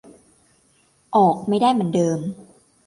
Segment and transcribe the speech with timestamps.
[1.15, 2.19] ออกไม่ได้เหมือนเดิม